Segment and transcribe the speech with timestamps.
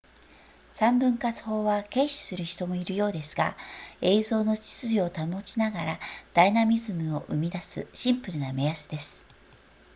[0.71, 3.55] 三分割法は軽視する人もいるようですが
[4.01, 5.99] 映像の秩序を保ちながら
[6.33, 9.23] ダイナミズムを生み出すシンプルな目安です